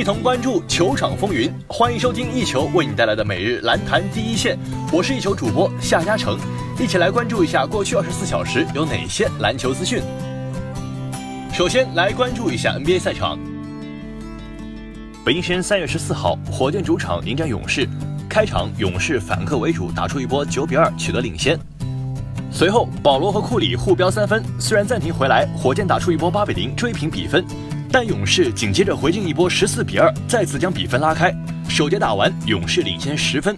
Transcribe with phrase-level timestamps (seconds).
[0.00, 1.52] 一同关注球场风云。
[1.68, 4.58] 欢迎收听一球为你带来的每日篮坛第一线，
[4.90, 6.38] 我是一球主播夏嘉诚，
[6.78, 10.02] 一起来关注一下过去二十四小时有哪些篮球资讯。
[11.52, 13.38] 首先来关注一下 NBA 赛场。
[15.22, 17.86] 北京时间三月十四号，火箭主场迎战勇士，
[18.26, 21.58] 开场勇士反客为主，打出一波九比二取得领先。
[22.50, 27.44] 随后保罗和库里互飙三分，虽然暂停回来，火箭打出一波八比零追平比分，
[27.92, 31.34] 但勇士紧接着回敬一波十四比二，再次将比分拉开。
[31.68, 33.56] 首节打完，勇士领先十分。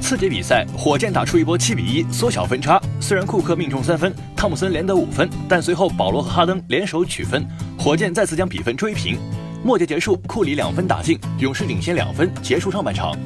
[0.00, 2.80] 次节比赛，火箭打出一波七比一，缩小分差。
[3.00, 7.46] 虽然库克命中三分，汤普森连得五分，但随后保罗和哈登联手取分，
[7.78, 9.18] 火箭再次将比分追平。
[9.62, 13.16] 末节结束，库里两分打进，勇士领先两分，结束上半场。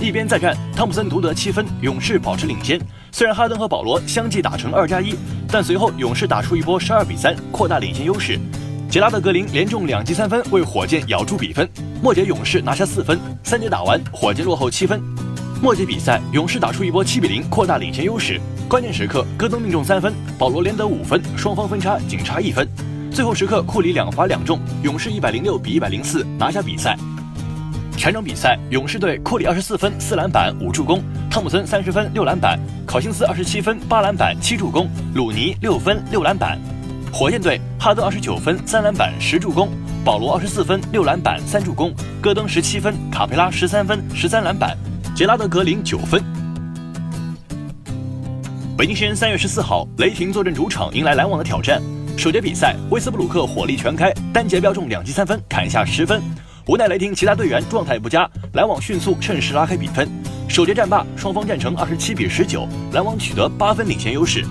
[0.00, 2.80] 一边再战，汤普森独得七分，勇士保持领先。
[3.12, 5.14] 虽然哈登和保罗相继打成二加一，
[5.48, 8.40] 但随后勇士打出一波十二比三，扩大领先优势。
[8.94, 11.68] 杰拉德格林连中两记三分，为火箭咬住比分。
[12.00, 15.02] 末节勇士拿下四分，三节打完，火箭落后七分。
[15.60, 18.40] 末节比赛，勇士打出一波七比零，扩大领先优势。
[18.68, 22.68] 关键时刻，戈登命中三分，保罗连得五分，双方分差仅差一分。
[23.10, 26.96] 最后时刻，库里两罚两中，勇士一百零六比一百零四拿下比赛。
[27.96, 36.56] 全场比赛，勇士队库里二十四分四篮板五助攻，汤普森三十分六篮板，考辛斯二十七分八篮板七助攻，鲁尼六分六篮板。
[37.14, 39.68] 火箭队哈登二十九分三篮板十助攻，
[40.04, 44.76] 保罗二十四分六篮板三助攻，戈登十七分，卡佩拉十三分十三篮板，
[45.14, 46.20] 杰拉德格林九分。
[48.76, 51.80] 北京时间三月十四号，雷霆坐镇主场迎来篮网的挑战。
[52.16, 56.20] 首节比赛，威斯布鲁克火力全开，单节飙中两记三分，砍下十分。
[56.66, 60.10] 无奈雷霆其他队员状态不佳，篮网迅速趁势拉开比分。
[60.48, 64.44] 首节战罢，双方战成二十七比十九，篮网取得八分领先优势。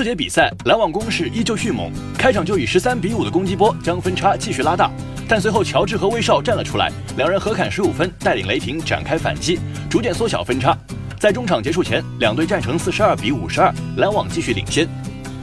[0.00, 4.90] 次节比赛，篮网攻势依旧迅猛，开场就以十三比五的攻击波将分差继续拉大，
[5.28, 9.60] 但随后乔治和威少站了出来，两人合砍十五分，带领雷霆展开反击，
[9.90, 10.74] 逐渐缩小分差。
[11.18, 14.88] 在中场结束前，两队战成四十二比五十二，篮网继续领先。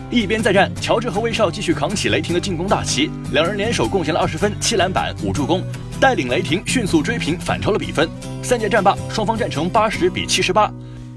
[0.10, 5.62] 一边再战，乔治和威少继续扛起雷霆的进攻大旗，两人联手贡献了二十分、七篮板、五助攻，
[6.02, 8.10] 带领雷霆迅速追平，反超了比分。
[8.42, 10.68] 三节战罢，双方战成八十比七十八。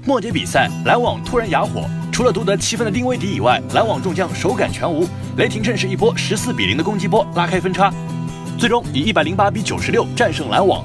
[0.05, 5.07] 末节比赛，篮网突然哑火，除了独得七分的丁威迪以外，篮网众将手感全无。
[5.37, 7.91] 雷霆趁势一波十四比零的攻击波拉开分差，
[8.59, 10.83] 最终以一百零八比九十六战胜篮网。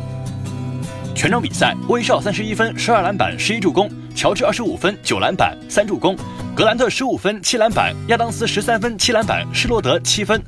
[1.15, 6.17] 全场比赛，威少三十一分、十二篮板、十一助攻；乔治二十五分、九篮板、三助攻。
[6.55, 10.41] 格兰特十五分七篮板，亚当斯十三分七篮板，施罗德七分。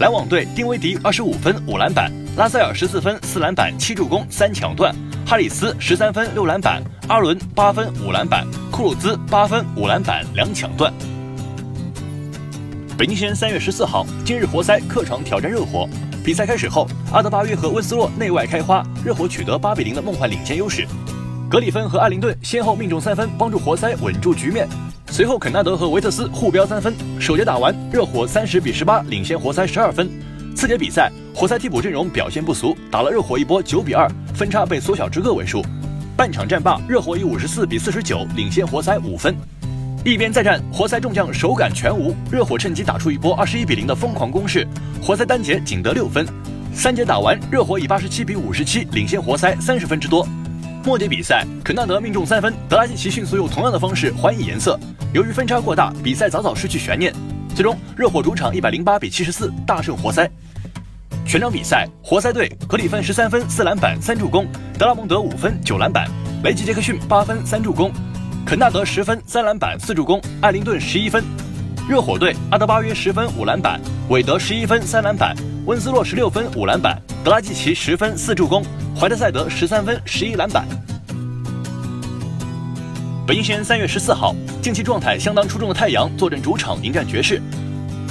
[0.00, 4.94] 篮网队丁威迪二十五分五篮板，拉塞尔十四分四篮板七助攻三抢断，
[5.26, 10.92] 哈里斯十三分六篮板，阿伦八分五篮板，库鲁兹八分五篮板两抢断。
[12.96, 15.88] 北京时间三月十四号，今日活塞客场挑战热火。
[16.24, 20.86] 比赛开始后，阿德巴约和温斯洛内外开花，热火取得八比零的梦幻领先优势。
[21.50, 24.68] 格里芬和艾灵顿先后命中三分，帮助活塞稳住局面。
[25.08, 26.94] 随后，肯纳德和维特斯互飙三分。
[27.20, 30.08] 首节打完，热火三十比十八领先活塞十二分。
[30.54, 35.62] 次节比赛，活塞替补阵容表现不俗，打了热火一波九比二，分差被缩小至个位数。
[36.22, 39.34] 半场战罢，热火以五十四比四十九领先活塞五分。
[40.04, 44.64] 一边再战，活塞众将手感全无，热火趁机打出一波二十一比零的疯狂攻势，
[45.02, 46.24] 活塞单节仅得六分。
[46.72, 50.24] 三节打完，热火以八十七比五十七领先活塞三十分之多。
[50.84, 54.78] 末节比赛，肯纳德命中三分，德拉季奇迅速用同样的方式还以颜色。
[55.12, 57.12] 由于分差过大，比赛早早失去悬念。
[57.52, 60.30] 最终，热火主场一百零八比七十四大胜活塞。
[61.32, 64.46] 全场比赛，活塞队格里芬十三分四篮板三助攻，
[64.78, 66.06] 德拉蒙德五分九篮板，
[66.44, 67.90] 雷吉杰克逊八分三助攻，
[68.44, 71.24] 肯纳德十分三篮板四助攻，艾灵顿十一分。
[71.88, 75.34] 热火队阿德巴约十分五篮板，韦德十一分三篮板，
[75.64, 78.62] 温斯洛十六分五篮板，德拉季奇十分四助攻，
[78.94, 80.66] 怀特塞德十三分十一篮板。
[83.26, 87.40] 北京时间三月十四号，近期状态相当出众的太阳坐镇主场迎战爵士。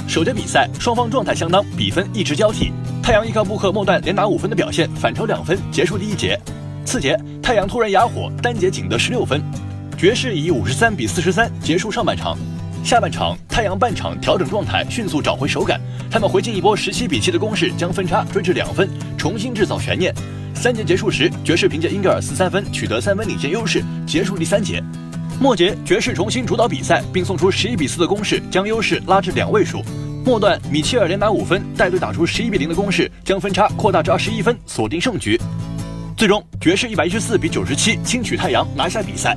[0.08, 2.72] 首节比赛，双方状态相当，比分一直交替。
[3.02, 6.38] 太阳依靠布克末段连拿五分的表现，反超两分，结束第一节。
[6.84, 9.42] 次节，太阳突然哑火，单节仅得十六分。
[9.98, 12.38] 爵士以五十三比四十三结束上半场。
[12.84, 15.80] 下半场，太阳半场调整状态，迅速找回手感。
[16.10, 18.88] 他们回敬一波十七比七的攻势，将分差追至两分，
[19.18, 20.14] 重新制造悬念。
[20.54, 24.80] 三节结束时，爵士凭借英格尔斯三分取得三分领先优势，结束第三节。
[25.40, 29.82] 末节，爵士重新主导比赛，并送出十一比四的攻势，将优势拉至两位数。
[30.24, 35.38] 末段，米切尔连拿五分，带队打出十一比零的攻势，将分差扩大至二十一分，锁定胜局。
[36.16, 39.36] 最终，爵士一百一十四比九十七轻取太阳，拿下比赛。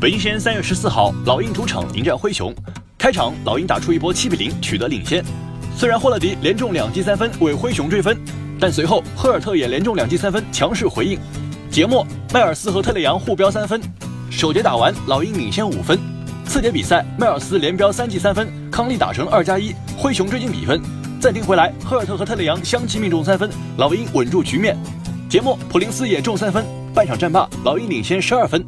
[0.00, 2.54] 北京时间三月十四号，老鹰主场迎战灰熊。
[2.96, 5.24] 开场，老鹰打出一波七比零，取得领先。
[5.76, 8.16] 虽然霍勒迪连中两记三分为灰熊追分，
[8.60, 11.18] 但随后赫尔特也连中两记三分强势回应。
[11.70, 13.80] 节末，迈尔斯和特雷杨互飙三分。
[14.30, 15.98] 首节打完，老鹰领先五分。
[16.44, 20.78] 次节比赛，迈尔斯连飙三记三分，康利打成二加一，灰熊追进比分。
[21.18, 24.76] 暂停回来，赫尔特和特雷杨相继命中三分，老鹰稳住局面。
[25.30, 26.62] 节末，普林斯也中三分，
[26.92, 28.62] 半场战罢，老鹰领先十二分。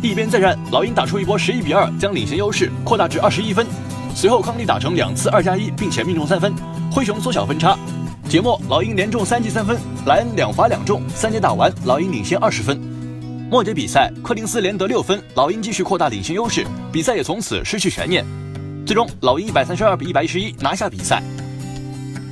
[0.00, 3.66] 一边再战，老鹰打出一波十一比二，将领先优势扩大至二十一分。
[4.14, 6.54] 随后康利打成两次二加一，并且命中三分，
[6.92, 7.76] 灰熊缩小分差。
[8.28, 11.02] 节末老鹰连中三记三分，莱恩两罚两中。
[11.16, 12.80] 三节打完，老鹰领先二十分。
[13.50, 18.24] 末节比赛，柯林斯连得六分，老鹰继续扩大领先优势，比赛也从此失去悬念。
[18.84, 21.22] 最终，老鹰一百三十二比一百一十一拿下比赛。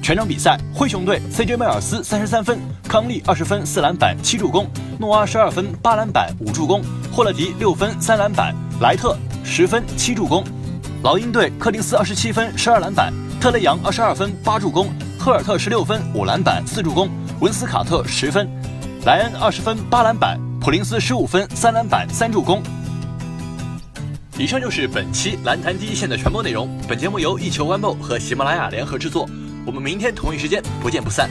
[0.02, 2.58] 全场比赛，灰熊队 CJ 迈尔斯三十三分，
[2.88, 4.67] 康利二十分四篮板七助攻，
[4.99, 6.82] 诺阿十二分八篮板五助攻，
[7.12, 10.43] 霍勒迪六分三篮板，莱特十分七助攻。
[11.02, 14.88] 老鹰队柯林斯二十七分十二篮板，特雷杨二十二分八助攻，
[15.19, 17.08] 赫尔特十六分五篮板四助攻，
[17.41, 18.49] 文斯卡特十分，
[19.05, 22.61] 莱恩二十分八篮板，普林斯十五分三篮板三助攻。
[24.41, 26.67] 以上就是本期蓝坛第一线的全部内容。
[26.89, 29.29] 本节目由一球 One 和喜马拉雅联合制作。
[29.67, 31.29] 我们明天同一时间不见不散。